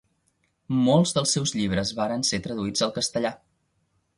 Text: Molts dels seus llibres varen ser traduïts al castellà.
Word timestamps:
Molts 0.87 1.13
dels 1.17 1.35
seus 1.37 1.53
llibres 1.57 1.91
varen 1.99 2.27
ser 2.31 2.41
traduïts 2.47 2.85
al 2.87 2.95
castellà. 2.99 3.37